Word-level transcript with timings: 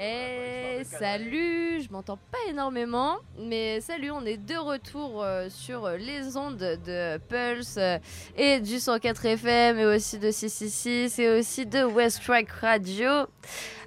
Et 0.00 0.84
salut, 0.84 1.82
je 1.82 1.90
m'entends 1.90 2.18
pas 2.30 2.38
énormément, 2.48 3.16
mais 3.36 3.80
salut, 3.80 4.12
on 4.12 4.24
est 4.24 4.36
de 4.36 4.54
retour 4.54 5.24
euh, 5.24 5.48
sur 5.50 5.90
les 5.90 6.36
ondes 6.36 6.56
de 6.56 7.18
Pulse 7.18 7.78
euh, 7.78 7.98
et 8.36 8.60
du 8.60 8.78
104 8.78 9.26
FM 9.26 9.78
et 9.80 9.86
aussi 9.86 10.20
de 10.20 10.30
666 10.30 11.18
et 11.18 11.28
aussi 11.36 11.66
de 11.66 11.82
West 11.82 12.22
Track 12.22 12.48
Radio 12.48 13.10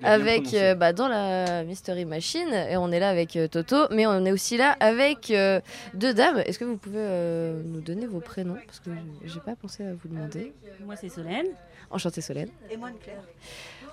avec 0.03 0.53
euh, 0.53 0.75
bah, 0.75 0.91
dans 0.91 1.07
la 1.07 1.63
Mystery 1.63 2.03
Machine 2.03 2.53
et 2.53 2.75
on 2.75 2.91
est 2.91 2.99
là 2.99 3.09
avec 3.09 3.39
Toto, 3.49 3.87
mais 3.89 4.05
on 4.05 4.25
est 4.25 4.33
aussi 4.33 4.57
là 4.57 4.75
avec 4.81 5.31
deux 5.93 6.13
dames. 6.13 6.39
Est-ce 6.45 6.59
que 6.59 6.65
vous 6.65 6.75
pouvez 6.75 7.07
nous 7.63 7.79
donner 7.79 8.05
vos 8.05 8.19
prénoms? 8.19 8.57
Parce 8.65 8.81
que 8.81 8.89
j'ai 9.23 9.39
pas 9.39 9.55
pensé 9.55 9.85
à 9.85 9.93
vous 9.93 10.09
demander. 10.09 10.53
Moi 10.83 10.97
c'est 10.97 11.07
Solène. 11.07 11.47
Enchantée 11.89 12.19
Solène. 12.19 12.49
Et 12.69 12.75
moi 12.75 12.89
Claire. 13.01 13.23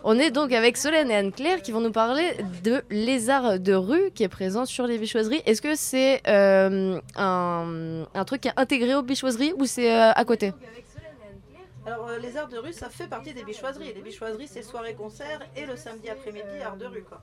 On 0.05 0.19
est 0.19 0.31
donc 0.31 0.53
avec 0.53 0.77
Solène 0.77 1.11
et 1.11 1.17
Anne-Claire 1.17 1.61
qui 1.61 1.73
vont 1.73 1.81
nous 1.81 1.93
parler 1.93 2.37
de 2.63 2.83
Lézard 2.91 3.59
de 3.59 3.75
rue 3.75 4.11
qui 4.15 4.23
est 4.23 4.29
présent 4.29 4.65
sur 4.65 4.87
les 4.87 4.97
bichoiseries. 4.97 5.43
Est-ce 5.45 5.61
que 5.61 5.75
c'est 5.75 6.23
euh, 6.29 7.01
un, 7.17 8.25
truc 8.25 8.43
qui 8.43 8.49
est 8.49 8.53
intégré 8.57 8.95
aux 8.95 9.03
bichoiseries 9.03 9.53
ou 9.57 9.67
c'est 9.67 9.93
euh, 9.93 10.13
à 10.13 10.25
côté? 10.25 10.53
Alors, 11.87 12.09
euh, 12.09 12.19
les 12.19 12.37
arts 12.37 12.49
de 12.49 12.59
rue, 12.59 12.73
ça 12.73 12.91
fait 12.91 13.07
partie 13.07 13.33
des 13.33 13.43
bichoiseries. 13.45 13.95
Les 13.95 14.03
bichoiseries, 14.03 14.47
c'est 14.47 14.63
soirée-concert 14.63 15.41
et 15.57 15.65
le 15.65 15.75
samedi 15.75 16.11
après-midi, 16.11 16.61
art 16.63 16.77
de 16.77 16.85
rue. 16.85 17.03
Quoi. 17.03 17.23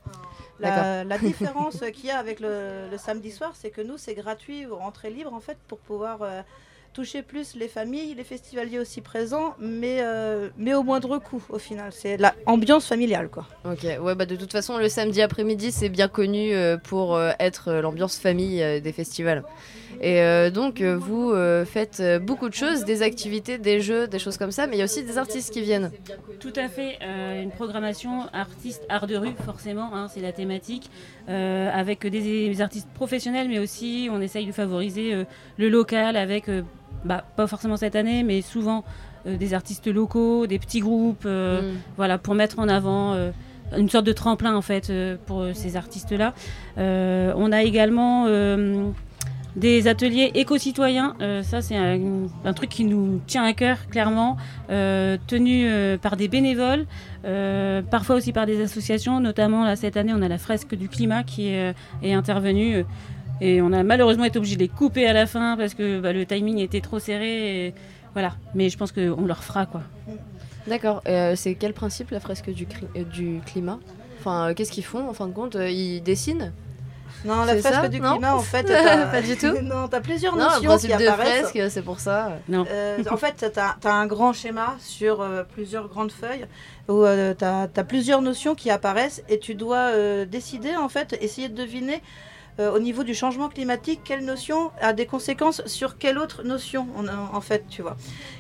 La, 0.60 1.18
différence 1.20 1.80
qu'il 1.94 2.08
y 2.08 2.12
a 2.12 2.18
avec 2.18 2.40
le, 2.40 2.90
samedi 2.98 3.32
soir, 3.32 3.54
c'est 3.54 3.70
que 3.70 3.82
nous, 3.82 3.98
c'est 3.98 4.16
gratuit 4.16 4.66
ou 4.66 4.74
entrée 4.74 5.12
libre, 5.12 5.34
en 5.34 5.40
fait, 5.40 5.58
pour 5.68 5.78
pouvoir 5.78 6.20
toucher 6.96 7.24
plus 7.24 7.56
les 7.56 7.68
familles, 7.68 8.16
les 8.16 8.24
festivaliers 8.24 8.80
aussi 8.80 9.02
présents, 9.02 9.54
mais, 9.60 9.98
euh, 10.00 10.48
mais 10.58 10.74
au 10.74 10.82
moindre 10.82 11.18
coût 11.18 11.44
au 11.50 11.60
final. 11.60 11.92
C'est 11.92 12.18
l'ambiance 12.48 12.88
familiale 12.88 13.28
quoi. 13.28 13.46
Ok, 13.66 13.84
ouais, 13.84 14.16
bah 14.16 14.26
de 14.26 14.38
toute 14.38 14.54
façon, 14.54 14.78
le 14.78 14.88
samedi 14.88 15.22
après-midi, 15.22 15.74
c'est 15.74 15.90
bien 15.90 16.08
connu 16.08 16.54
euh, 16.54 16.78
pour 16.78 17.18
euh, 17.18 17.32
être 17.38 17.74
l'ambiance 17.74 18.18
famille 18.18 18.82
des 18.82 18.92
festivals. 18.94 19.44
Et 20.02 20.52
donc, 20.52 20.82
vous 20.82 21.34
faites 21.66 22.04
beaucoup 22.22 22.50
de 22.50 22.54
choses, 22.54 22.84
des 22.84 23.02
activités, 23.02 23.58
des 23.58 23.80
jeux, 23.80 24.08
des 24.10 24.20
choses 24.20 24.36
comme 24.38 24.52
ça, 24.52 24.68
mais 24.68 24.76
il 24.76 24.80
y 24.80 24.82
a 24.82 24.86
aussi 24.86 25.04
des 25.04 25.18
artistes 25.18 25.54
qui 25.54 25.62
viennent. 25.62 25.90
Tout 26.42 26.52
à 26.58 26.68
fait, 26.68 27.00
une 27.42 27.50
programmation 27.50 28.28
artiste, 28.34 28.84
art 28.90 29.08
de 29.08 29.16
rue, 29.16 29.32
forcément, 29.46 29.96
hein, 29.96 30.10
c'est 30.14 30.20
la 30.20 30.34
thématique, 30.34 30.92
avec 31.30 32.06
des, 32.06 32.60
artistes 32.60 32.90
professionnels, 32.94 33.48
mais 33.48 33.60
aussi 33.60 34.10
on 34.12 34.20
essaye 34.20 34.46
de 34.46 34.52
favoriser 34.52 35.24
le 35.58 35.70
local 35.70 36.18
avec 36.18 36.50
bah, 37.06 37.24
pas 37.36 37.46
forcément 37.46 37.78
cette 37.78 37.96
année, 37.96 38.24
mais 38.24 38.42
souvent 38.42 38.84
euh, 39.28 39.38
des 39.38 39.54
artistes 39.54 39.88
locaux, 39.88 40.48
des 40.48 40.60
petits 40.60 40.80
groupes, 40.80 41.24
euh, 41.26 41.62
mm. 41.62 41.76
voilà, 41.98 42.18
pour 42.18 42.34
mettre 42.36 42.60
en 42.60 42.68
avant 42.68 43.14
euh, 43.14 43.32
une 43.78 43.90
sorte 43.90 44.06
de 44.06 44.12
tremplin 44.12 44.56
en 44.56 44.62
fait 44.62 44.92
pour 45.26 45.44
ces 45.54 45.76
artistes-là. 45.76 46.34
on 46.78 47.52
a 47.52 47.64
également 47.64 48.28
des 49.56 49.88
ateliers 49.88 50.32
éco-citoyens, 50.36 51.16
ça 51.42 51.64
c'est 51.64 51.76
un, 51.76 52.54
truc 52.54 52.70
qui 52.70 52.84
nous 52.84 53.22
tient 53.26 53.44
à 53.44 53.54
cœur 53.54 53.88
clairement, 53.88 54.38
tenus 54.70 56.00
par 56.00 56.16
des 56.16 56.28
bénévoles, 56.28 56.86
parfois 57.90 58.18
aussi 58.18 58.32
par 58.32 58.46
des 58.46 58.62
associations, 58.62 59.20
notamment 59.20 59.66
là 59.66 59.76
cette 59.76 59.98
année 59.98 60.14
on 60.16 60.22
a 60.22 60.28
la 60.28 60.38
fresque 60.38 60.76
du 60.76 60.88
climat 60.88 61.24
qui 61.24 61.48
est 61.48 62.14
intervenue 62.14 62.86
et 63.42 63.62
on 63.62 63.72
a 63.74 63.84
malheureusement 63.84 64.24
été 64.26 64.38
obligé 64.38 64.56
de 64.56 64.62
les 64.62 64.68
couper 64.70 65.08
à 65.08 65.14
la 65.14 65.26
fin 65.28 65.58
parce 65.58 65.74
que 65.74 66.00
bah, 66.00 66.14
le 66.14 66.26
timing 66.26 66.60
était 66.60 66.82
trop 66.82 67.00
serré. 67.00 67.74
voilà. 68.14 68.34
Mais 68.54 68.70
je 68.70 68.78
pense 68.78 68.92
qu'on 68.92 69.26
leur 69.26 69.44
fera 69.44 69.66
quoi. 69.66 69.82
D'accord. 70.68 71.02
Euh, 71.08 71.36
c'est 71.36 71.56
quel 71.56 71.74
principe 71.74 72.12
la 72.12 72.20
fresque 72.20 72.50
du, 72.50 72.68
euh, 72.96 73.04
du 73.04 73.40
climat? 73.46 73.80
Enfin, 74.20 74.50
euh, 74.50 74.54
qu'est-ce 74.54 74.72
qu'ils 74.72 74.86
font? 74.86 75.08
En 75.08 75.14
fin 75.14 75.28
de 75.28 75.34
compte 75.34 75.56
Ils 75.60 76.02
dessinent? 76.02 76.52
Non, 77.24 77.44
la 77.46 77.56
fresque 77.58 77.90
du 77.90 78.00
climat, 78.00 78.36
en 78.36 78.40
fait, 78.42 78.68
pas 78.68 79.22
du 79.22 79.36
tout? 79.38 79.54
non, 79.64 79.88
t'as 79.88 80.02
plusieurs 80.02 80.36
non, 80.36 80.46
notions 80.46 80.78
qui 80.78 80.88
de 80.88 80.94
apparaissent. 81.08 81.50
fresque, 81.50 81.72
c'est 81.72 81.82
pour 81.82 82.00
ça. 82.00 82.40
Non. 82.50 82.66
en 83.10 83.18
fait, 83.18 83.52
t'as 83.54 83.76
as 83.84 83.94
un 83.94 84.06
grand 84.06 84.34
schéma 84.34 84.76
sur 84.80 85.26
plusieurs 85.54 85.88
grandes 85.88 86.12
feuilles 86.12 86.46
où 86.88 87.04
t'as 87.38 87.64
as 87.76 87.84
plusieurs 87.84 88.22
notions 88.22 88.54
qui 88.54 88.70
apparaissent 88.70 89.24
et 89.30 89.40
tu 89.40 89.56
dois 89.56 89.92
décider, 90.26 90.76
en 90.76 90.90
fait, 90.90 91.18
essayer 91.22 91.50
de 91.50 91.56
deviner 91.56 92.02
euh, 92.60 92.72
au 92.72 92.80
niveau 92.80 93.04
du 93.04 93.14
changement 93.14 93.50
climatique, 93.50 94.00
quelle 94.06 94.24
notion 94.24 94.72
a 94.80 94.94
des 94.94 95.06
conséquences 95.06 95.66
sur 95.66 95.98
quelle 95.98 96.18
autre 96.18 96.44
notion, 96.44 96.88
en, 97.34 97.42
fait, 97.42 97.66
tu 97.70 97.82
vois? 97.82 97.98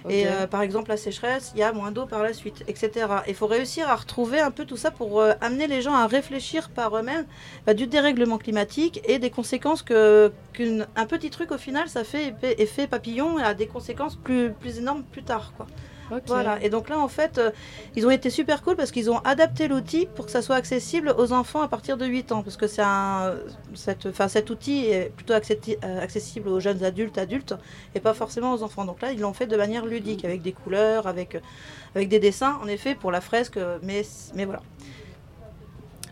Et 0.09 0.26
euh, 0.28 0.48
par 0.48 0.62
exemple, 0.62 0.90
la 0.90 0.98
sécheresse, 0.98 1.52
il 1.53 1.59
y 1.59 1.64
a 1.64 1.74
moins 1.74 1.92
d'eau 1.92 2.06
par 2.06 2.24
la 2.24 2.31
suite, 2.31 2.64
etc. 2.68 3.08
Il 3.28 3.36
faut 3.36 3.48
réussir 3.48 3.90
à 3.90 3.96
retrouver 3.96 4.40
un 4.40 4.52
peu 4.52 4.64
tout 4.66 4.78
ça 4.78 4.90
pour 4.90 5.20
euh, 5.20 5.34
amener 5.42 5.68
les 5.68 5.81
gens 5.81 5.94
à 5.94 6.08
réfléchir 6.08 6.70
par 6.70 6.96
eux-mêmes 6.98 7.26
bah, 7.66 7.74
du 7.74 7.88
dérèglement 7.88 8.38
climatique 8.38 9.02
et 9.06 9.20
des 9.20 9.30
conséquences 9.30 9.81
que 9.81 10.32
qu'un 10.53 11.06
petit 11.06 11.30
truc, 11.30 11.52
au 11.52 11.58
final, 11.58 11.90
ça 11.90 12.06
fait 12.06 12.34
effet 12.42 12.88
papillon 12.88 13.38
et 13.40 13.44
a 13.44 13.53
des 13.53 13.68
conséquences 13.68 14.16
plus, 14.16 14.52
plus 14.52 14.78
énormes 14.78 15.03
plus 15.03 15.24
tard, 15.24 15.52
quoi. 15.58 15.68
Voilà. 16.28 16.62
Et 16.64 16.70
donc 16.70 16.90
là, 16.90 17.00
en 17.00 17.08
fait, 17.08 17.38
euh, 17.38 17.52
ils 17.96 18.06
ont 18.06 18.12
été 18.12 18.30
super 18.30 18.62
cool 18.64 18.76
parce 18.76 18.92
qu'ils 18.92 19.10
ont 19.10 19.20
adapté 19.20 19.68
l'outil 19.68 20.08
pour 20.16 20.26
que 20.26 20.32
ça 20.32 20.42
soit 20.42 20.56
accessible 20.56 21.14
aux 21.18 21.34
enfants 21.34 21.62
à 21.62 21.68
partir 21.68 21.98
de 21.98 22.06
8 22.06 22.32
ans. 22.32 22.44
Parce 22.44 22.58
que 22.58 22.68
c'est 22.68 22.84
cette, 23.74 24.08
cet 24.28 24.50
outil 24.50 24.86
est 24.86 25.12
plutôt 25.16 25.34
euh, 25.34 26.02
accessible 26.02 26.50
aux 26.50 26.60
jeunes 26.60 26.84
adultes, 26.84 27.18
adultes, 27.18 27.56
et 27.96 28.00
pas 28.00 28.14
forcément 28.14 28.54
aux 28.54 28.64
enfants. 28.64 28.86
Donc 28.86 29.02
là, 29.02 29.12
ils 29.12 29.20
l'ont 29.20 29.34
fait 29.34 29.48
de 29.48 29.58
manière 29.58 29.86
ludique, 29.86 30.26
avec 30.26 30.42
des 30.42 30.54
couleurs, 30.54 31.08
avec, 31.08 31.38
avec 31.96 32.10
des 32.10 32.20
dessins, 32.20 32.60
en 32.62 32.68
effet, 32.68 32.96
pour 32.96 33.12
la 33.12 33.22
fresque. 33.22 33.60
Mais, 33.82 34.04
mais 34.36 34.46
voilà. 34.46 34.62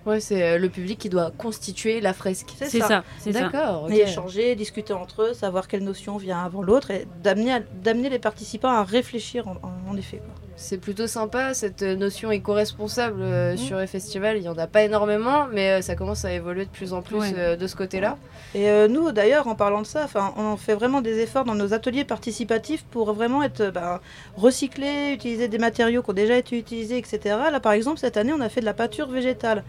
Ouais, 0.05 0.19
c'est 0.19 0.43
euh, 0.43 0.57
le 0.57 0.67
public 0.67 0.99
qui 0.99 1.07
doit 1.09 1.31
constituer 1.37 2.01
la 2.01 2.13
fresque. 2.13 2.53
C'est 2.57 2.81
ça. 2.81 3.03
C'est 3.19 3.31
D'accord. 3.31 3.89
Et 3.89 4.01
échanger, 4.01 4.55
discuter 4.55 4.93
entre 4.93 5.23
eux, 5.23 5.33
savoir 5.33 5.67
quelle 5.67 5.83
notion 5.83 6.17
vient 6.17 6.43
avant 6.43 6.61
l'autre 6.61 6.91
et 6.91 7.07
d'amener 7.23 8.09
les 8.09 8.19
participants 8.19 8.69
à 8.69 8.83
réfléchir 8.83 9.47
en, 9.47 9.95
effet. 9.95 10.21
C'est 10.55 10.77
plutôt 10.77 11.07
sympa 11.07 11.53
cette 11.53 11.83
notion 11.83 12.31
éco-responsable 12.31 13.21
euh, 13.21 13.53
mm. 13.53 13.57
sur 13.57 13.77
les 13.77 13.87
festivals. 13.87 14.37
Il 14.37 14.41
n'y 14.41 14.49
en 14.49 14.57
a 14.57 14.67
pas 14.67 14.83
énormément, 14.83 15.47
mais 15.51 15.69
euh, 15.69 15.81
ça 15.81 15.95
commence 15.95 16.25
à 16.25 16.33
évoluer 16.33 16.65
de 16.65 16.69
plus 16.69 16.93
en 16.93 17.01
plus 17.01 17.33
de 17.33 17.67
ce 17.67 17.75
côté-là. 17.75 18.17
Et 18.55 18.87
nous, 18.87 19.11
d'ailleurs, 19.11 19.47
en 19.47 19.55
parlant 19.55 19.81
de 19.81 19.87
ça, 19.87 20.07
on 20.37 20.57
fait 20.57 20.73
vraiment 20.73 21.01
des 21.01 21.19
efforts 21.19 21.45
dans 21.45 21.55
nos 21.55 21.73
ateliers 21.73 22.03
participatifs 22.03 22.83
pour 22.91 23.13
vraiment 23.13 23.41
être 23.41 23.71
ben, 23.71 23.99
recyclés, 24.35 25.13
utiliser 25.13 25.47
des 25.47 25.57
matériaux 25.57 26.03
qui 26.03 26.09
ont 26.09 26.13
déjà 26.13 26.37
été 26.37 26.57
utilisés, 26.57 26.97
etc. 26.97 27.19
Là, 27.51 27.59
par 27.59 27.71
exemple, 27.71 27.99
cette 27.99 28.17
année, 28.17 28.33
on 28.33 28.41
a 28.41 28.49
fait 28.49 28.61
de 28.61 28.65
la 28.65 28.73
pâture 28.73 29.07
végétale 29.07 29.63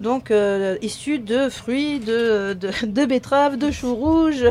donc 0.00 0.30
euh, 0.30 0.76
issus 0.82 1.18
de 1.18 1.48
fruits, 1.48 2.00
de, 2.00 2.52
de, 2.54 3.04
betteraves, 3.04 3.56
de 3.56 3.70
choux 3.70 3.94
rouges, 3.94 4.44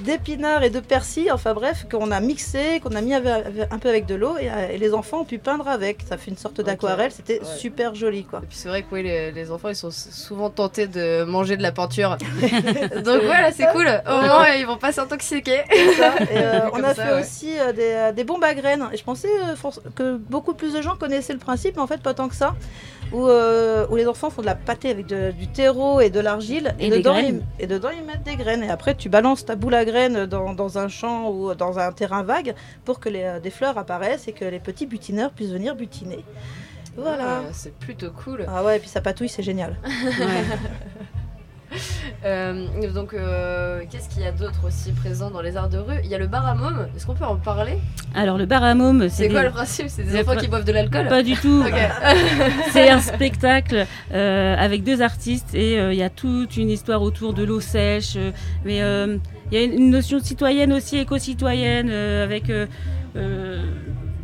d'épinards 0.00 0.62
et 0.62 0.70
de 0.70 0.80
persil, 0.80 1.30
enfin 1.32 1.52
bref, 1.52 1.86
qu'on 1.90 2.10
a 2.10 2.20
mixé, 2.20 2.80
qu'on 2.82 2.94
a 2.94 3.00
mis 3.00 3.14
un 3.14 3.78
peu 3.78 3.88
avec 3.88 4.06
de 4.06 4.14
l'eau 4.14 4.36
euh, 4.36 4.68
et, 4.70 4.78
les 4.78 4.94
enfants 4.94 5.20
ont 5.20 5.24
pu 5.24 5.38
peindre 5.38 5.68
avec. 5.68 6.02
Ça 6.08 6.16
fait 6.16 6.30
une 6.30 6.36
sorte 6.36 6.60
d'aquarelle, 6.60 7.12
c'était 7.12 7.40
super 7.44 7.94
joli 7.94 8.24
quoi. 8.24 8.40
Et 8.42 8.46
puis 8.46 8.56
c'est 8.56 8.68
vrai 8.68 8.82
que 8.82 8.94
les, 8.94 9.50
enfants 9.50 9.68
ils 9.68 9.76
sont 9.76 9.90
souvent 9.90 10.50
tentés 10.50 10.86
de 10.86 11.24
manger 11.24 11.56
de 11.56 11.62
la 11.62 11.72
peinture. 11.72 12.16
donc 13.04 13.22
voilà, 13.22 13.52
c'est 13.52 13.68
cool, 13.72 13.88
au 14.06 14.20
moins 14.22 14.48
ils 14.58 14.66
vont 14.66 14.78
pas 14.78 14.92
s'intoxiquer. 14.92 15.60
Euh, 16.32 16.60
on 16.72 16.82
a 16.82 16.94
fait 16.94 17.20
aussi 17.20 17.52
des, 17.74 18.10
des, 18.14 18.24
bombes 18.24 18.44
à 18.44 18.54
graines. 18.54 18.84
Et 18.92 18.96
je 18.96 19.04
pensais 19.04 19.28
que 19.94 20.16
beaucoup 20.16 20.54
plus 20.54 20.72
de 20.72 20.80
gens 20.80 20.96
connaissaient 20.96 21.32
le 21.32 21.38
principe, 21.38 21.76
mais 21.76 21.82
en 21.82 21.86
fait 21.86 22.00
pas 22.00 22.14
tant 22.14 22.28
que 22.28 22.34
ça 22.34 22.54
où, 23.12 23.26
euh, 23.26 23.86
où, 23.90 23.96
les 23.96 24.06
enfants 24.06 24.30
font 24.30 24.42
de 24.42 24.46
la 24.46 24.54
pâtée 24.54 24.90
avec 24.90 25.06
du 25.06 25.48
terreau 25.48 26.00
et 26.00 26.10
de 26.10 26.20
l'argile. 26.20 26.74
Et, 26.78 26.90
dedans, 26.90 27.16
ils, 27.16 27.42
et 27.58 27.66
dedans, 27.66 27.90
ils 27.96 28.04
mettent 28.04 28.24
des 28.24 28.36
graines. 28.36 28.62
Et 28.62 28.70
après, 28.70 28.94
tu 28.94 29.08
balances 29.08 29.44
ta 29.44 29.56
boule 29.56 29.74
à 29.74 29.84
graines 29.84 30.26
dans, 30.26 30.54
dans 30.54 30.78
un 30.78 30.88
champ 30.88 31.30
ou 31.30 31.54
dans 31.54 31.78
un 31.78 31.92
terrain 31.92 32.22
vague 32.22 32.54
pour 32.84 33.00
que 33.00 33.08
les, 33.08 33.22
euh, 33.22 33.40
des 33.40 33.50
fleurs 33.50 33.78
apparaissent 33.78 34.28
et 34.28 34.32
que 34.32 34.44
les 34.44 34.60
petits 34.60 34.86
butineurs 34.86 35.32
puissent 35.32 35.52
venir 35.52 35.76
butiner. 35.76 36.24
Voilà. 36.96 37.42
Ah, 37.44 37.52
c'est 37.52 37.74
plutôt 37.74 38.10
cool. 38.10 38.46
Ah 38.48 38.64
ouais, 38.64 38.78
et 38.78 38.80
puis 38.80 38.88
ça 38.88 39.00
patouille, 39.00 39.28
c'est 39.28 39.42
génial. 39.42 39.76
Euh, 42.26 42.92
donc, 42.92 43.14
euh, 43.14 43.82
qu'est-ce 43.90 44.08
qu'il 44.08 44.22
y 44.22 44.26
a 44.26 44.32
d'autre 44.32 44.66
aussi 44.66 44.90
présent 44.92 45.30
dans 45.30 45.40
les 45.40 45.56
arts 45.56 45.68
de 45.68 45.78
rue? 45.78 45.94
Il 46.02 46.10
y 46.10 46.14
a 46.14 46.18
le 46.18 46.26
bar 46.26 46.44
à 46.46 46.54
môme. 46.54 46.88
Est-ce 46.96 47.06
qu'on 47.06 47.14
peut 47.14 47.24
en 47.24 47.36
parler? 47.36 47.78
Alors, 48.14 48.36
le 48.36 48.46
bar 48.46 48.64
à 48.64 48.74
môme, 48.74 49.08
c'est. 49.08 49.28
quoi 49.28 49.44
le 49.44 49.50
principe? 49.50 49.86
C'est 49.88 50.02
des 50.02 50.20
enfants 50.20 50.36
qui 50.36 50.48
boivent 50.48 50.64
de 50.64 50.72
l'alcool? 50.72 51.06
Pas 51.08 51.22
du 51.22 51.34
tout. 51.36 51.64
c'est 52.72 52.90
un 52.90 53.00
spectacle 53.00 53.86
euh, 54.12 54.56
avec 54.58 54.82
deux 54.82 55.02
artistes 55.02 55.54
et 55.54 55.76
il 55.76 55.96
y 55.96 56.02
a 56.02 56.10
toute 56.10 56.56
une 56.56 56.70
histoire 56.70 57.02
autour 57.02 57.32
de 57.32 57.44
l'eau 57.44 57.60
sèche. 57.60 58.16
mais 58.64 58.78
il 58.78 59.52
y 59.52 59.56
a 59.56 59.62
une 59.62 59.90
notion 59.90 60.18
citoyenne 60.18 60.72
aussi, 60.72 60.98
éco-citoyenne, 60.98 61.90
avec 61.90 62.50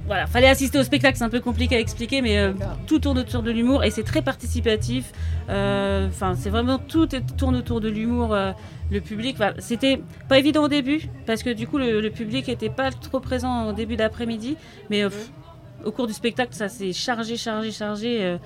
voilà, 0.06 0.26
fallait 0.26 0.49
assister 0.49 0.78
au 0.78 0.82
spectacle, 0.82 1.16
c'est 1.16 1.25
un 1.25 1.28
peu 1.28 1.40
compliqué 1.40 1.76
à 1.76 1.81
expliquer, 1.81 2.22
mais 2.22 2.38
euh, 2.38 2.52
tout 2.87 2.99
tourne 2.99 3.19
autour 3.19 3.43
de 3.43 3.50
l'humour 3.50 3.84
et 3.84 3.90
c'est 3.90 4.02
très 4.02 4.22
participatif. 4.22 5.12
Euh, 5.49 6.08
enfin, 6.08 6.34
c'est 6.34 6.50
vraiment 6.50 6.78
tout 6.78 7.06
tourne 7.37 7.56
autour 7.56 7.81
de 7.81 7.88
l'humour. 7.88 8.34
Euh, 8.34 8.52
le 8.90 9.00
public, 9.00 9.37
c'était 9.58 10.00
pas 10.28 10.38
évident 10.38 10.64
au 10.64 10.69
début 10.69 11.08
parce 11.25 11.43
que 11.43 11.50
du 11.50 11.66
coup 11.66 11.78
le, 11.78 12.06
public 12.10 12.49
était 12.49 12.69
pas 12.69 12.90
trop 12.90 13.20
présent 13.20 13.69
au 13.69 13.72
début 13.72 13.96
d'après-midi, 13.96 14.56
mais 14.90 15.04
au 15.84 15.93
cours 15.93 16.06
du 16.06 16.12
spectacle, 16.12 16.52
ça 16.52 16.69
s'est 16.69 16.93
chargé, 16.93 17.37
chargé, 17.37 17.70
chargé. 17.70 18.37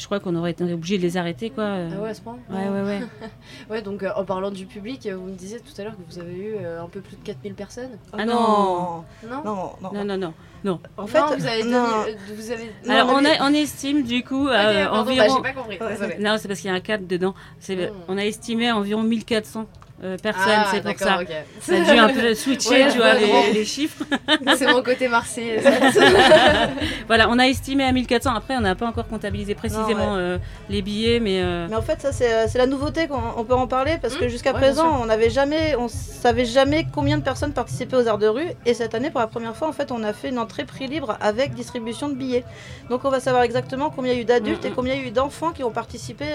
Je 0.00 0.06
crois 0.06 0.18
qu'on 0.18 0.34
aurait 0.34 0.52
été 0.52 0.64
obligé 0.72 0.96
de 0.96 1.02
les 1.02 1.16
arrêter, 1.18 1.50
quoi. 1.50 1.64
Ah 1.66 2.00
ouais, 2.00 2.08
à 2.10 2.14
ce 2.14 2.22
point 2.22 2.38
ouais, 2.50 2.68
ouais, 2.68 2.82
ouais. 2.82 3.00
Ouais, 3.70 3.82
donc 3.82 4.02
euh, 4.02 4.10
en 4.16 4.24
parlant 4.24 4.50
du 4.50 4.64
public, 4.66 5.06
vous 5.06 5.26
me 5.26 5.34
disiez 5.34 5.60
tout 5.60 5.78
à 5.78 5.84
l'heure 5.84 5.92
que 5.96 6.02
vous 6.12 6.18
avez 6.18 6.32
eu 6.34 6.54
euh, 6.58 6.82
un 6.82 6.88
peu 6.88 7.00
plus 7.00 7.16
de 7.16 7.22
4000 7.22 7.54
personnes. 7.54 7.90
Ah 8.12 8.24
non 8.24 9.04
Non 9.28 9.42
Non, 9.44 9.72
non. 9.82 10.04
Non, 10.04 10.16
non, 10.16 10.34
non. 10.64 10.80
En 10.96 11.06
fait, 11.06 11.20
Non, 11.20 11.26
vous 11.36 11.46
avez, 11.46 11.64
non. 11.64 11.70
donné- 11.70 12.12
euh, 12.12 12.34
vous 12.34 12.50
avez... 12.50 12.64
Non, 12.86 12.92
Alors, 12.94 13.10
on, 13.14 13.24
a- 13.24 13.48
on 13.48 13.52
estime 13.54 14.02
du 14.02 14.24
coup 14.24 14.46
Ok, 14.46 14.52
pardon, 14.52 14.90
bah, 14.90 15.00
environ. 15.00 15.36
j'ai 15.36 15.42
pas 15.42 15.52
compris. 15.52 15.78
Ouais. 15.78 16.18
Non, 16.18 16.36
c'est 16.38 16.48
parce 16.48 16.60
qu'il 16.60 16.70
y 16.70 16.72
a 16.72 16.76
un 16.76 16.80
cadre 16.80 17.06
dedans. 17.06 17.34
C'est- 17.58 17.76
Mm. 17.76 17.94
On 18.08 18.18
a 18.18 18.24
estimé 18.24 18.72
environ 18.72 19.02
1400 19.02 19.66
euh, 20.02 20.16
personnes, 20.16 20.44
Ah, 20.48 20.66
c'est 20.70 20.80
pour 20.80 20.90
d'accord, 20.92 21.06
ça. 21.08 21.20
ok. 21.22 21.28
Ça 21.60 21.74
a 21.74 21.80
dû 21.80 21.98
un 21.98 22.08
peu 22.08 22.34
switcher, 22.42 22.70
Ouais, 22.70 22.90
tu 22.90 22.96
vois, 22.98 23.18
je 23.18 23.24
vois, 23.26 23.40
les, 23.52 23.64
chiffres. 23.64 24.04
C'est 24.56 24.66
mon 24.66 24.82
côté 24.82 25.08
marseillais. 25.08 25.60
Voilà, 27.06 27.28
on 27.28 27.38
a 27.38 27.44
estimé 27.46 27.84
à 27.84 27.92
1400. 27.92 28.34
Après, 28.34 28.56
on 28.56 28.60
n'a 28.60 28.74
pas 28.74 28.86
encore 28.86 29.06
comptabilisé 29.08 29.54
précisément 29.54 30.16
euh, 30.16 30.38
les 30.68 30.82
billets, 30.82 31.20
mais 31.20 31.42
euh, 31.42 31.66
Mais 31.68 31.76
en 31.76 31.82
fait, 31.82 32.00
ça 32.00 32.12
c'est 32.12 32.48
c'est 32.48 32.58
la 32.58 32.66
nouveauté 32.66 33.08
qu'on 33.08 33.20
on 33.36 33.44
peut 33.44 33.54
en 33.54 33.66
parler 33.66 33.98
parce 34.00 34.14
que 34.16 34.24
Mmh, 34.24 34.28
jusqu'à 34.28 34.52
ouais, 34.52 34.58
présent, 34.58 35.00
on 35.02 35.06
n'avait 35.06 35.30
jamais, 35.30 35.74
on 35.76 35.88
savait 35.88 36.44
jamais 36.44 36.86
combien 36.94 37.16
de 37.18 37.22
personnes 37.22 37.52
participaient 37.52 37.96
aux 37.96 38.06
arts 38.06 38.18
de 38.18 38.26
rue. 38.28 38.48
Et 38.66 38.74
cette 38.74 38.94
année, 38.94 39.10
pour 39.10 39.20
la 39.20 39.26
première 39.26 39.56
fois, 39.56 39.68
en 39.68 39.72
fait, 39.72 39.90
on 39.92 40.02
a 40.04 40.12
fait 40.12 40.28
une 40.28 40.38
entrée 40.38 40.64
prix 40.64 40.86
libre 40.88 41.16
avec 41.20 41.54
distribution 41.54 42.08
de 42.08 42.14
billets. 42.14 42.44
Donc, 42.90 43.04
on 43.04 43.10
va 43.10 43.18
savoir 43.20 43.42
exactement 43.42 43.90
combien 43.90 44.12
il 44.12 44.16
y 44.16 44.18
a 44.18 44.22
eu 44.22 44.24
d'adultes 44.24 44.64
Mmh, 44.64 44.68
et 44.68 44.70
combien 44.70 44.94
il 44.94 45.00
y 45.02 45.04
a 45.04 45.08
eu 45.08 45.10
d'enfants 45.10 45.50
qui 45.52 45.64
ont 45.64 45.70
participé 45.70 46.26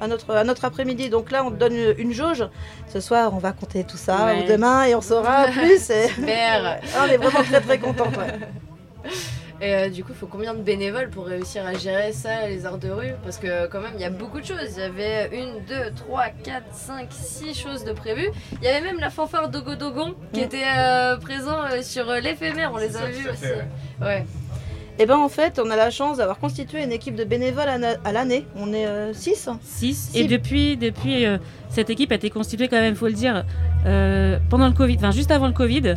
à 0.00 0.06
notre 0.08 0.34
à 0.34 0.44
notre 0.44 0.64
après-midi. 0.64 1.08
Donc 1.10 1.30
là, 1.30 1.44
on 1.44 1.50
te 1.50 1.56
donne 1.56 1.74
une, 1.74 1.94
une 1.98 2.12
jauge. 2.12 2.44
Soir, 3.04 3.32
on 3.34 3.38
va 3.38 3.52
compter 3.52 3.84
tout 3.84 3.96
ça 3.96 4.26
Ouais. 4.26 4.42
ou 4.44 4.48
demain 4.48 4.84
et 4.84 4.94
on 4.94 5.00
saura 5.00 5.46
plus. 5.52 5.90
Et... 5.90 6.08
Super. 6.08 6.80
on 7.00 7.06
est 7.06 7.16
vraiment 7.16 7.42
très 7.44 7.60
très 7.60 7.78
contente. 7.78 8.16
ouais. 8.16 9.12
Et 9.60 9.72
euh, 9.74 9.88
du 9.88 10.02
coup, 10.02 10.10
il 10.12 10.16
faut 10.18 10.26
combien 10.26 10.52
de 10.52 10.60
bénévoles 10.60 11.10
pour 11.10 11.26
réussir 11.26 11.64
à 11.64 11.74
gérer 11.74 12.12
ça, 12.12 12.48
les 12.48 12.66
arts 12.66 12.76
de 12.78 12.90
rue? 12.90 13.12
Parce 13.22 13.38
que 13.38 13.66
quand 13.68 13.80
même, 13.80 13.92
il 13.94 14.00
y 14.00 14.04
a 14.04 14.10
beaucoup 14.10 14.40
de 14.40 14.44
choses. 14.44 14.58
Il 14.76 14.80
y 14.80 14.82
avait 14.82 15.30
une, 15.32 15.64
deux, 15.64 15.90
trois, 15.94 16.26
quatre, 16.42 16.66
cinq, 16.74 17.08
six 17.12 17.54
choses 17.54 17.84
de 17.84 17.92
prévues. 17.92 18.30
Il 18.60 18.64
y 18.64 18.68
avait 18.68 18.80
même 18.80 18.98
la 18.98 19.10
fanfare 19.10 19.48
Dogo 19.48 19.76
Dogon 19.76 20.14
qui 20.32 20.40
Mm. 20.40 20.44
était 20.44 20.64
euh, 20.76 21.16
présent 21.18 21.62
euh, 21.70 21.82
sur 21.82 22.10
euh, 22.10 22.18
l'éphémère. 22.18 22.72
On 22.74 22.78
les 22.78 22.96
a 22.96 23.06
vus 23.06 23.28
aussi. 23.30 23.42
fait, 23.42 23.54
ouais. 24.00 24.06
Ouais. 24.06 24.26
Et 24.98 25.06
ben 25.06 25.16
en 25.16 25.28
fait, 25.28 25.60
on 25.62 25.70
a 25.70 25.76
la 25.76 25.90
chance 25.90 26.18
d'avoir 26.18 26.38
constitué 26.38 26.82
une 26.82 26.92
équipe 26.92 27.16
de 27.16 27.24
bénévoles 27.24 27.68
à, 27.68 28.12
l'année. 28.12 28.46
On 28.56 28.72
est 28.72 28.86
6. 29.12 29.48
6. 29.60 30.10
Si. 30.12 30.18
Et 30.18 30.24
depuis, 30.28 30.76
depuis 30.76 31.26
euh, 31.26 31.38
cette 31.68 31.90
équipe 31.90 32.12
a 32.12 32.14
été 32.14 32.30
constituée, 32.30 32.68
quand 32.68 32.80
même, 32.80 32.94
faut 32.94 33.08
le 33.08 33.12
dire, 33.12 33.44
euh, 33.86 34.38
pendant 34.50 34.68
le 34.68 34.72
Covid, 34.72 34.96
enfin 34.98 35.10
juste 35.10 35.32
avant 35.32 35.48
le 35.48 35.52
Covid. 35.52 35.94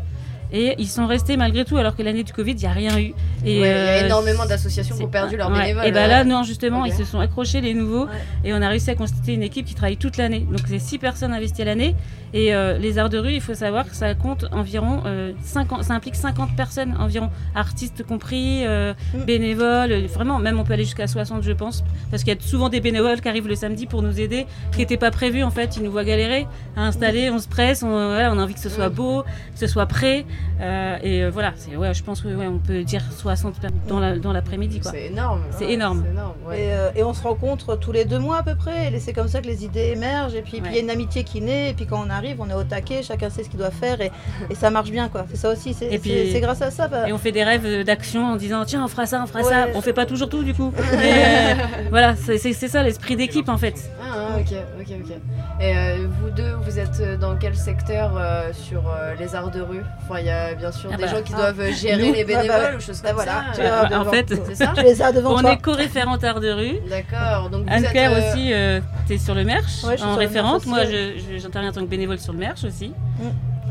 Et 0.52 0.76
ils 0.78 0.88
sont 0.88 1.08
restés 1.08 1.36
malgré 1.38 1.66
tout, 1.66 1.78
alors 1.78 1.96
que 1.96 2.02
l'année 2.04 2.24
du 2.24 2.32
Covid, 2.34 2.52
il 2.54 2.58
n'y 2.58 2.66
a 2.66 2.72
rien 2.72 2.98
eu. 3.00 3.04
Et, 3.04 3.12
Ouais, 3.12 3.14
il 3.46 3.60
y 3.60 3.64
a 3.64 3.68
euh, 3.68 4.06
énormément 4.06 4.46
d'associations 4.46 4.96
qui 4.96 5.04
ont 5.04 5.08
perdu 5.08 5.36
leurs 5.38 5.52
ouais. 5.52 5.60
bénévoles. 5.62 5.86
Et 5.86 5.92
ben 5.92 6.06
euh, 6.06 6.08
là, 6.08 6.24
non, 6.24 6.44
justement, 6.44 6.86
ils 6.86 6.94
se 6.94 7.04
sont 7.04 7.20
accrochés, 7.20 7.60
les 7.62 7.74
nouveaux, 7.74 8.06
Ouais. 8.06 8.12
et 8.46 8.54
on 8.54 8.62
a 8.62 8.70
réussi 8.70 8.90
à 8.90 8.96
constituer 8.96 9.34
une 9.34 9.44
équipe 9.44 9.66
qui 9.66 9.76
travaille 9.76 9.98
toute 9.98 10.18
l'année. 10.18 10.46
Donc, 10.50 10.62
c'est 10.68 10.80
6 10.80 10.98
personnes 11.00 11.34
investies 11.34 11.62
à 11.62 11.66
l'année. 11.66 11.96
Et 12.34 12.54
euh, 12.54 12.78
les 12.78 12.98
arts 12.98 13.10
de 13.10 13.18
rue, 13.18 13.34
il 13.34 13.42
faut 13.42 13.54
savoir 13.56 13.88
que 13.88 13.96
ça 13.96 14.14
compte 14.14 14.46
environ 14.52 15.02
euh, 15.06 15.32
50, 15.44 15.84
ça 15.84 15.94
implique 15.94 16.16
50 16.16 16.56
personnes 16.56 16.96
environ, 17.00 17.30
artistes 17.56 18.04
compris, 18.06 18.66
euh, 18.66 18.94
Mm. 19.14 19.24
bénévoles, 19.26 20.06
vraiment, 20.08 20.38
même 20.40 20.60
on 20.60 20.64
peut 20.64 20.74
aller 20.74 20.84
jusqu'à 20.84 21.08
60, 21.08 21.44
je 21.44 21.52
pense, 21.52 21.84
parce 22.12 22.24
qu'il 22.24 22.34
y 22.34 22.38
a 22.38 22.40
souvent 22.42 22.70
des 22.70 22.80
bénévoles 22.82 23.22
qui 23.22 23.30
arrivent 23.30 23.48
le 23.48 23.56
samedi 23.56 23.86
pour 23.86 24.02
nous 24.02 24.20
aider, 24.20 24.46
qui 24.72 24.80
n'étaient 24.80 24.98
pas 24.98 25.12
prévus 25.12 25.44
en 25.44 25.52
fait, 25.52 25.78
ils 25.78 25.84
nous 25.84 25.92
voient 25.92 26.04
galérer 26.04 26.48
à 26.76 26.82
installer, 26.82 27.30
on 27.30 27.40
se 27.40 27.48
presse, 27.48 27.84
on, 27.84 27.88
voilà, 27.90 28.32
on 28.34 28.40
a 28.40 28.44
envie 28.44 28.54
que 28.54 28.60
ce 28.60 28.70
soit 28.70 28.90
Mm. 28.90 28.94
beau, 28.94 29.24
que 29.24 29.60
ce 29.60 29.68
soit 29.68 29.86
prêt, 29.86 30.26
euh, 30.60 30.98
et 31.04 31.24
euh, 31.24 31.30
voilà, 31.30 31.54
c'est, 31.56 31.76
ouais, 31.76 31.94
je 31.94 32.04
pense 32.04 32.22
que 32.22 32.28
ouais, 32.30 32.48
on 32.48 32.58
peut 32.58 32.84
dire 32.84 33.04
60 33.16 33.60
per- 33.60 33.68
dans, 33.88 34.00
la, 34.00 34.18
dans 34.18 34.34
l'après-midi 34.34 34.80
quoi. 34.80 34.92
C'est 34.92 35.06
énorme. 35.06 35.42
C'est 35.52 35.66
Ouais, 35.66 35.74
énorme. 35.74 36.04
C'est 36.06 36.12
énorme. 36.12 36.34
ouais. 36.48 36.60
Et, 36.60 36.74
euh, 36.74 36.90
et 36.96 37.04
on 37.04 37.14
se 37.14 37.22
rencontre 37.22 37.76
tous 37.78 37.92
les 37.92 38.06
deux 38.06 38.18
mois 38.20 38.38
à 38.38 38.44
peu 38.44 38.56
près, 38.56 38.92
et 38.92 39.00
c'est 39.00 39.14
comme 39.14 39.28
ça 39.28 39.40
que 39.42 39.48
les 39.48 39.64
idées 39.66 39.92
émergent, 39.96 40.34
et 40.36 40.42
puis 40.42 40.62
il 40.66 40.74
y 40.74 40.78
a 40.78 40.82
une 40.82 40.90
amitié 40.90 41.24
qui 41.24 41.42
naît, 41.42 41.70
et 41.70 41.74
puis 41.74 41.86
quand 41.86 42.04
on 42.06 42.10
arrive, 42.10 42.38
on 42.42 42.50
est 42.50 42.54
au 42.56 42.64
taquet, 42.64 43.04
chacun 43.04 43.30
sait 43.30 43.44
ce 43.44 43.50
qu'il 43.50 43.60
doit 43.60 43.70
faire, 43.72 44.02
et, 44.02 44.12
et 44.50 44.56
ça 44.56 44.70
marche 44.72 44.90
bien 44.90 45.10
quoi. 45.10 45.26
C'est 45.30 45.38
ça 45.38 45.52
aussi, 45.52 45.74
c'est 45.76 45.86
Et 45.86 45.92
c'est- 45.92 45.98
puis- 46.00 46.32
c'est 46.32 46.40
grâce 46.42 46.62
à 46.64 46.72
ça. 46.72 46.88
bah, 46.88 47.08
Et 47.08 47.14
on 47.14 47.18
fait 47.20 47.32
des 47.32 47.44
rêves 47.44 47.84
d'action 47.84 48.26
en 48.26 48.36
disant 48.36 48.64
tiens 48.66 48.84
on 48.84 48.88
fera 48.88 49.06
ça, 49.06 49.22
on 49.24 49.28
fera 49.28 49.44
ça. 49.44 49.68
On 49.76 49.82
fait 49.82 49.94
pas 49.94 50.06
toujours 50.08 50.30
tout 50.30 50.44
du 50.44 50.54
coup. 50.56 50.74
Mais 50.94 51.24
euh, 51.52 51.54
voilà, 51.92 52.16
c'est 52.16 52.38
ça 52.54 52.82
l'esprit 52.84 53.16
d'équipe 53.16 53.48
en 53.50 53.58
fait. 53.58 53.76
Ah, 54.02 54.27
ah, 54.38 54.42
ok, 54.42 54.58
ok, 54.82 54.96
ok. 55.06 55.62
Et 55.62 55.78
euh, 55.78 56.08
vous 56.22 56.30
deux, 56.30 56.54
vous 56.62 56.80
êtes 56.80 57.00
euh, 57.00 57.18
dans 57.18 57.36
quel 57.36 57.56
secteur 57.56 58.12
euh, 58.18 58.52
sur 58.54 58.84
euh, 58.90 59.16
les 59.20 59.36
arts 59.36 59.52
de 59.52 59.62
rue? 59.62 59.84
Enfin, 60.04 60.20
il 60.20 60.26
y 60.28 60.30
a 60.30 60.54
bien 60.56 60.72
sûr 60.72 60.90
Ah 60.94 60.98
des 60.98 61.04
bah, 61.04 61.10
gens 61.10 61.22
qui 61.22 61.34
ah. 61.36 61.52
doivent 61.52 61.72
gérer 61.72 62.08
Nous, 62.08 62.14
les 62.14 62.24
bah, 62.24 62.34
bah, 62.34 62.42
bénévoles 62.42 62.62
ouais. 62.72 62.76
ou 62.78 62.80
choses 62.80 63.02
Bah, 63.02 63.10
comme 63.10 63.16
voilà, 63.18 63.32
ça. 63.54 63.56
tu 63.56 63.62
euh, 63.62 63.84
en 63.98 64.00
devant- 64.02 64.12
fait, 64.12 64.56
ça? 64.56 64.74
Tu 64.76 64.84
les 64.84 65.02
as 65.02 65.12
devant 65.12 65.36
On 65.36 65.40
toi. 65.42 65.52
est 65.54 65.58
co-référente 65.62 66.24
art 66.24 66.40
de 66.40 66.52
rue. 66.52 66.78
D'accord. 66.90 67.50
Donc 67.50 67.64
vous 67.64 67.74
Anne 67.74 67.84
êtes. 67.86 67.92
Claire 67.92 68.12
euh, 68.14 68.32
aussi, 68.34 68.54
euh, 68.54 68.80
t'es 69.08 69.18
sur 69.18 69.36
le 69.36 69.44
merch 69.44 69.84
Ouais, 69.84 69.92
je 69.94 69.98
suis 69.98 70.04
en 70.06 70.12
sur 70.14 70.20
le 70.22 70.28
référente. 70.28 70.66
Merch 70.66 70.68
aussi, 70.68 70.70
Moi, 70.70 70.84
je- 70.86 71.34
je- 71.34 71.38
j'interviens 71.40 71.72
en 71.72 71.74
tant 71.74 71.82
que 71.82 71.86
bénévole 71.90 72.20
sur 72.20 72.34
le 72.34 72.40
merch 72.40 72.64
aussi. 72.64 72.94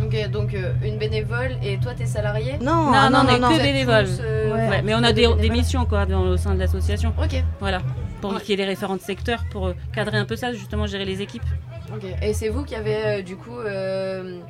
Ok, 0.04 0.30
donc 0.30 0.52
euh, 0.52 0.72
une 0.84 0.98
bénévole 0.98 1.52
et 1.64 1.78
toi 1.78 1.92
t'es 1.96 2.04
salarié? 2.04 2.58
Non, 2.60 2.74
non, 2.74 2.92
ah, 2.94 3.08
non, 3.08 3.18
on 3.24 3.28
est 3.28 3.38
Vous 3.38 3.46
que 3.48 4.04
tous, 4.04 4.20
euh, 4.22 4.52
Ouais. 4.52 4.68
Ouais, 4.68 4.82
mais 4.82 4.94
on 4.94 5.02
a 5.02 5.12
des, 5.12 5.26
missions 5.48 5.86
quoi 5.86 6.04
dans, 6.04 6.20
au 6.20 6.36
sein 6.36 6.54
de 6.54 6.58
l'association. 6.58 7.14
Ok, 7.18 7.42
Voilà, 7.60 7.78
pour 8.28 8.36
Ouais. 8.36 8.42
qu'il 8.42 8.50
y 8.50 8.54
ait 8.54 8.64
des 8.64 8.64
référents 8.64 8.96
de 8.96 9.00
secteur 9.02 9.44
pour 9.50 9.66
euh, 9.68 9.74
cadrer 9.94 10.18
un 10.18 10.24
peu 10.24 10.36
ça, 10.36 10.52
justement 10.52 10.86
gérer 10.86 11.04
les 11.04 11.22
équipes. 11.22 11.42
ok. 11.94 12.04
Et 12.22 12.32
c'est 12.34 12.48
vous 12.48 12.64
qui 12.64 12.74
avez 12.74 12.96
euh, 13.06 13.22
du 13.22 13.36
coup 13.36 13.58
euh, 13.58 14.40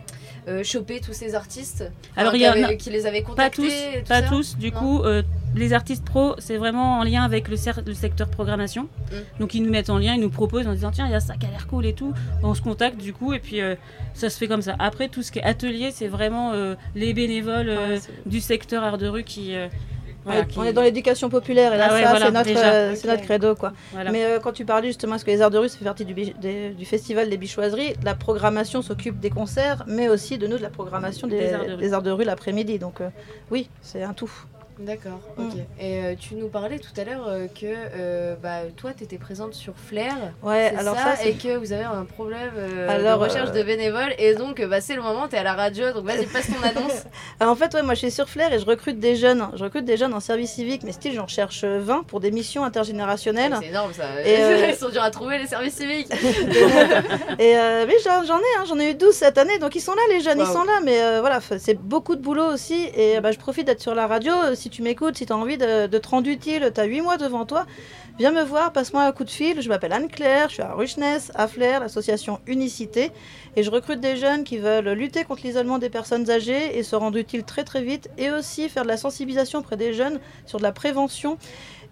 euh, 0.49 0.63
chopé 0.65 1.01
tous 1.01 1.13
ces 1.13 1.35
artistes 1.35 1.91
Alors, 2.17 2.35
il 2.35 2.41
y 2.41 2.47
a- 2.47 2.55
non, 2.55 2.77
qui 2.77 2.91
les 2.91 3.07
avez 3.07 3.21
Pas 3.23 3.27
contactés 3.29 3.63
tous, 3.63 3.73
et 3.73 4.03
tout 4.03 4.09
pas 4.09 4.23
ça 4.23 4.29
tous. 4.29 4.57
Du 4.57 4.71
Non 4.73 4.79
coup, 4.79 5.03
les 5.55 5.73
artistes 5.73 6.05
pros, 6.05 6.35
c'est 6.39 6.57
vraiment 6.59 6.99
en 6.99 7.03
lien 7.05 7.23
avec 7.23 7.49
le, 7.49 7.57
secteur 7.57 8.29
programmation. 8.29 8.85
Mm. 8.85 9.15
Donc 9.41 9.55
ils 9.55 9.63
nous 9.63 9.71
mettent 9.71 9.91
en 9.91 9.99
lien, 9.99 10.15
ils 10.15 10.21
nous 10.21 10.31
proposent 10.31 10.67
en 10.69 10.73
disant 10.75 10.91
tiens, 10.91 11.07
il 11.07 11.13
y 11.13 11.15
a 11.15 11.21
ça 11.21 11.35
qui 11.37 11.47
a 11.47 11.51
l'air 11.51 11.67
cool 11.67 11.87
et 11.87 11.95
tout. 11.95 12.13
On 12.43 12.55
se 12.55 12.63
contacte 12.63 12.99
du 12.99 13.13
coup 13.13 13.33
et 13.33 13.39
puis 13.41 13.61
ça 14.15 14.31
se 14.31 14.39
fait 14.39 14.49
comme 14.49 14.63
ça. 14.63 14.77
Après, 14.79 15.09
tout 15.09 15.23
ce 15.23 15.33
qui 15.33 15.39
est 15.41 15.43
atelier, 15.45 15.91
c'est 15.93 16.09
vraiment 16.09 16.53
les 16.95 17.13
bénévoles 17.15 17.69
Ouais, 17.71 18.01
du 18.27 18.41
secteur 18.41 18.85
art 18.85 18.99
de 18.99 19.09
rue 19.09 19.25
qui. 19.25 19.55
On 20.27 20.33
est- 20.33 20.47
qui- 20.47 20.59
on 20.59 20.65
est 20.65 20.73
dans 20.73 20.83
l'éducation 20.83 21.29
populaire 21.31 21.73
et 21.73 21.79
là 21.79 21.87
Ah 21.91 21.95
ouais, 21.95 22.03
ça 22.03 22.11
voilà, 22.11 22.27
c'est 22.27 22.33
notre, 22.33 22.47
déjà. 22.49 22.73
euh, 22.73 22.95
c'est 22.97 23.07
notre 23.09 23.23
credo 23.23 23.55
quoi. 23.55 23.73
voilà. 23.93 24.11
Mais 24.11 24.25
euh, 24.25 24.41
quand 24.41 24.53
tu 24.53 24.65
parlais 24.65 24.89
justement, 24.89 25.13
parce 25.13 25.25
que 25.25 25.31
les 25.31 25.41
arts 25.41 25.51
de 25.51 25.59
rue, 25.59 25.69
ça 25.69 25.79
fait 25.79 25.85
partie 25.85 26.05
du, 26.05 26.15
bi- 26.15 26.35
des- 26.41 26.71
du 26.71 26.85
festival 26.85 27.31
des 27.31 27.37
bichoiseries, 27.37 27.95
la 28.05 28.15
programmation 28.15 28.83
s'occupe 28.83 29.21
des 29.21 29.31
concerts, 29.31 29.85
mais 29.87 30.09
aussi 30.09 30.37
de 30.39 30.47
nous 30.47 30.59
de 30.59 30.63
la 30.63 30.71
programmation 30.71 31.29
des, 31.29 31.39
Des 31.39 31.53
arts 31.53 31.65
de 31.67 31.73
rue. 31.73 31.77
des 31.79 31.93
arts 31.93 32.03
de 32.03 32.11
rue 32.11 32.25
l'après-midi. 32.25 32.79
Donc 32.79 33.01
euh, 33.01 33.09
oui, 33.51 33.69
c'est 33.83 34.03
un 34.03 34.13
tout. 34.15 34.31
D'accord, 34.79 35.21
Mm. 35.39 35.43
ok. 35.47 35.55
Et 35.81 36.05
euh, 36.05 36.15
tu 36.19 36.35
nous 36.35 36.49
parlais 36.49 36.79
tout 36.79 36.99
à 37.01 37.05
l'heure 37.05 37.27
euh, 37.29 37.47
que 37.47 37.65
euh, 37.65 38.35
bah, 38.43 38.61
toi, 38.77 38.91
tu 38.97 39.05
étais 39.05 39.17
présente 39.17 39.55
sur 39.55 39.73
Flair. 39.77 40.15
Ouais, 40.43 40.73
alors 40.79 40.95
ça, 40.97 41.17
ça, 41.17 41.25
et 41.25 41.33
que 41.35 41.57
vous 41.57 41.73
avez 41.73 41.85
un 41.85 42.05
problème 42.05 42.51
Alors, 42.89 43.19
de 43.19 43.25
recherche 43.25 43.53
de 43.53 43.63
bénévoles. 43.63 44.15
Et 44.19 44.35
donc, 44.35 44.63
bah, 44.63 44.81
c'est 44.83 44.95
le 44.95 45.01
moment, 45.03 45.29
tu 45.29 45.37
es 45.37 45.39
à 45.39 45.43
la 45.43 45.55
radio, 45.55 45.93
donc 45.93 46.05
vas-y, 46.05 46.27
passe 46.27 46.49
ton 46.49 46.63
annonce. 46.63 47.05
Alors, 47.41 47.53
en 47.55 47.57
fait, 47.57 47.73
ouais, 47.75 47.83
moi 47.83 47.95
je 47.95 48.01
suis 48.01 48.11
sur 48.11 48.29
Flair 48.29 48.53
et 48.53 48.59
je 48.59 48.67
recrute 48.67 48.99
des 49.01 49.17
jeunes. 49.17 49.49
Je 49.55 49.65
recrute 49.65 49.85
des 49.87 49.97
jeunes 49.97 50.13
en 50.13 50.21
service 50.21 50.53
civique, 50.53 50.83
mais 50.85 50.93
style 50.93 51.15
j'en 51.15 51.27
cherche 51.27 51.65
20 51.65 52.05
pour 52.07 52.21
des 52.21 52.31
missions 52.31 52.65
intergénérationnelles. 52.65 53.57
c'est 53.61 53.69
énorme 53.69 53.93
ça. 53.95 54.05
Et, 54.25 54.37
Ils 54.71 54.77
sont 54.77 54.91
durs 54.91 55.03
à 55.03 55.11
trouver, 55.11 55.39
les 55.39 55.47
services 55.47 55.75
civiques. 55.77 56.13
Et 57.39 57.55
mais 57.87 57.95
j'en 58.05 58.23
ai, 58.39 58.43
hein, 58.59 58.65
j'en 58.69 58.79
ai 58.79 58.91
eu 58.91 58.95
12 58.95 59.15
cette 59.15 59.39
année, 59.39 59.59
donc 59.59 59.75
ils 59.75 59.81
sont 59.81 59.95
là 59.95 60.03
les 60.11 60.21
jeunes, 60.21 60.39
ils 60.41 60.47
sont 60.47 60.65
là, 60.65 60.81
mais 60.85 61.21
voilà, 61.21 61.41
c'est 61.41 61.75
beaucoup 61.79 62.17
de 62.17 62.21
boulot 62.23 62.47
aussi, 62.47 62.89
et 62.95 63.21
bah, 63.21 63.33
je 63.33 63.39
profite 63.39 63.67
d'être 63.67 63.81
sur 63.81 63.95
la 63.95 64.07
radio, 64.07 64.33
Euh, 64.33 64.55
si 64.67 64.71
tu 64.71 64.83
m'écoutes, 64.83 65.17
si 65.17 65.27
tu 65.27 65.33
as 65.33 65.37
envie 65.37 65.59
de, 65.59 65.87
te 65.87 66.09
rendre 66.09 66.29
utile, 66.29 66.73
tu 66.75 66.81
as 66.81 66.85
8 66.85 67.01
mois 67.01 67.19
devant 67.19 67.47
toi, 67.47 67.67
viens 68.19 68.33
me 68.33 68.43
voir, 68.43 68.73
passe-moi 68.73 69.05
un 69.05 69.13
coup 69.13 69.23
de 69.23 69.31
fil, 69.31 69.63
je 69.63 69.69
m'appelle 69.69 69.93
Anne-Claire, 69.93 70.49
je 70.49 70.55
suis 70.55 70.63
à 70.63 70.73
Ruchness, 70.73 71.31
à 71.37 71.47
Flair, 71.47 71.79
l'association 71.79 72.41
Unicité, 72.49 73.13
et 73.55 73.63
je 73.63 73.71
recrute 73.71 74.01
des 74.01 74.17
jeunes 74.17 74.43
qui 74.43 74.59
veulent 74.59 74.89
lutter 74.89 75.23
contre 75.23 75.43
l'isolement 75.45 75.79
des 75.79 75.89
personnes 75.89 76.29
âgées 76.31 76.77
et 76.77 76.83
se 76.83 76.97
rendre 76.97 77.17
utiles 77.17 77.45
très 77.45 77.63
très 77.63 77.81
vite, 77.81 78.11
et 78.19 78.33
aussi 78.33 78.69
faire 78.69 78.83
de 78.83 78.89
la 78.89 78.97
sensibilisation 78.97 79.61
auprès 79.61 79.77
des 79.77 79.95
jeunes 79.95 80.19
sur 80.47 80.59
de 80.59 80.65
la 80.65 80.73
prévention 80.73 81.39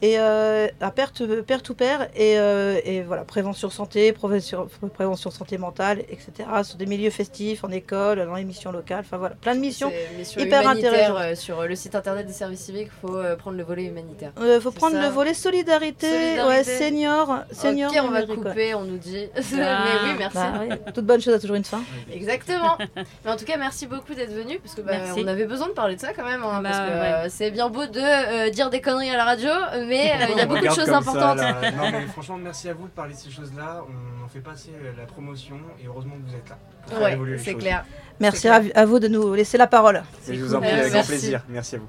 et 0.02 0.18
euh, 0.18 0.68
à 0.80 0.90
perte 0.90 1.22
pair 1.42 1.62
to 1.62 1.74
pair 1.74 2.08
et, 2.14 2.38
euh, 2.38 2.80
et 2.84 3.02
voilà 3.02 3.24
prévention 3.24 3.70
santé 3.70 4.12
prévention, 4.12 4.68
prévention 4.94 5.30
santé 5.30 5.58
mentale 5.58 6.00
etc 6.08 6.48
sur 6.62 6.76
des 6.76 6.86
milieux 6.86 7.10
festifs 7.10 7.64
en 7.64 7.70
école 7.70 8.24
dans 8.26 8.34
les 8.34 8.44
missions 8.44 8.72
locales 8.72 9.00
enfin 9.00 9.16
voilà 9.16 9.34
plein 9.36 9.54
de 9.54 9.60
missions 9.60 9.92
mission 10.18 10.40
hyper 10.40 10.62
humanitaire 10.62 10.92
intéressant. 10.92 11.16
euh, 11.18 11.34
sur 11.34 11.62
le 11.62 11.74
site 11.76 11.94
internet 11.94 12.26
des 12.26 12.32
services 12.32 12.60
civiques, 12.60 12.88
il 13.02 13.08
faut 13.08 13.16
euh, 13.16 13.36
prendre 13.36 13.56
le 13.56 13.64
volet 13.64 13.84
humanitaire. 13.84 14.32
Euh, 14.40 14.60
faut 14.60 14.70
prendre 14.70 14.94
ça. 14.96 15.02
le 15.02 15.08
volet 15.08 15.34
solidarité, 15.34 16.08
Solidarité. 16.08 16.48
ouais 16.48 16.64
senior 16.64 17.38
senior 17.52 17.92
ok, 17.92 18.00
on 18.04 18.10
va 18.10 18.22
couper, 18.26 18.74
on 18.74 18.84
nous 18.84 18.98
dit. 18.98 19.28
Ah. 19.36 19.40
Mais 19.52 20.10
oui, 20.10 20.16
merci. 20.18 20.36
Bah, 20.38 20.52
oui, 20.60 20.68
toute 20.94 21.04
bonne 21.06 21.20
chose 21.20 21.34
a 21.34 21.38
toujours 21.38 21.56
une 21.56 21.64
fin 21.64 21.82
Exactement. 22.12 22.76
Mais 23.24 23.30
en 23.30 23.36
tout 23.36 23.44
cas, 23.44 23.56
merci 23.56 23.86
beaucoup 23.86 24.14
d'être 24.14 24.32
venu 24.32 24.58
parce 24.58 24.74
que 24.74 24.80
bah, 24.80 24.92
on 25.16 25.26
avait 25.26 25.44
besoin 25.46 25.68
de 25.68 25.72
parler 25.72 25.96
de 25.96 26.00
ça 26.00 26.12
quand 26.12 26.24
même. 26.24 26.42
hein, 26.42 26.60
Bah, 26.62 26.70
parce 26.70 26.78
que 26.78 26.94
ouais. 26.94 27.12
euh, 27.26 27.26
c'est 27.30 27.50
bien 27.50 27.68
beau 27.68 27.86
de 27.86 28.00
euh, 28.00 28.50
dire 28.50 28.70
des 28.70 28.80
conneries 28.80 29.10
à 29.10 29.16
la 29.16 29.24
radio, 29.24 29.50
mais 29.86 29.93
euh, 30.00 30.26
il 30.30 30.36
y 30.38 30.40
a 30.40 30.46
beaucoup 30.46 30.60
de 30.64 30.70
choses 30.70 30.86
ça, 30.86 30.98
importantes. 30.98 31.38
non 31.76 31.90
mais 31.92 32.06
franchement 32.06 32.38
merci 32.38 32.68
à 32.68 32.74
vous 32.74 32.84
de 32.86 32.92
parler 32.92 33.14
de 33.14 33.18
ces 33.18 33.30
choses-là. 33.30 33.82
On, 33.88 34.24
on 34.24 34.28
fait 34.28 34.40
passer 34.40 34.70
euh, 34.74 34.92
la 34.96 35.04
promotion 35.06 35.56
et 35.82 35.86
heureusement 35.86 36.14
que 36.16 36.30
vous 36.30 36.36
êtes 36.36 36.48
là. 36.48 36.58
Ouais, 37.00 37.38
c'est 37.38 37.54
clair. 37.54 37.84
merci 38.20 38.42
clair. 38.42 38.62
à, 38.74 38.84
vous 38.84 38.98
de 38.98 39.08
nous 39.08 39.34
laisser 39.34 39.58
la 39.58 39.66
parole 39.66 40.02
Et 40.28 40.34
je 40.34 40.44
vous 40.44 40.54
en 40.54 40.60
prie 40.60 40.70
Euh, 40.70 40.80
avec 40.80 40.92
grand 40.92 41.04
plaisir. 41.04 41.42
Merci 41.48 41.76
à 41.76 41.78
vous. 41.78 41.88